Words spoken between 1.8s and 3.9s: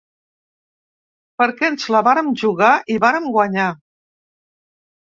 la vàrem jugar i vàrem guanyar.